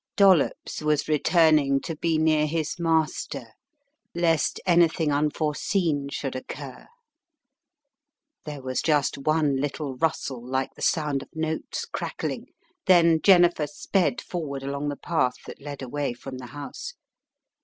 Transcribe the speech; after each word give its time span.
Dollops 0.15 0.81
was 0.81 1.07
returning 1.07 1.79
to 1.81 1.95
be 1.95 2.17
near 2.17 2.47
his 2.47 2.79
master, 2.79 3.45
lest 4.15 4.59
anything 4.65 5.11
unforeseen 5.11 6.09
should 6.09 6.35
occur. 6.35 6.87
There 8.45 8.63
was 8.63 8.81
just 8.81 9.19
one 9.19 9.57
little 9.57 9.95
rustle 9.97 10.43
like 10.43 10.73
the 10.73 10.81
sound 10.81 11.21
of 11.21 11.29
notes 11.35 11.85
crackling. 11.85 12.47
Then 12.87 13.21
Jennifer 13.21 13.67
sped 13.67 14.21
forward 14.21 14.63
along 14.63 14.89
the 14.89 14.95
path 14.97 15.35
that 15.45 15.61
led 15.61 15.83
away 15.83 16.13
from 16.13 16.39
the 16.39 16.47
house. 16.47 16.95